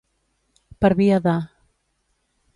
[0.85, 1.37] Per via de.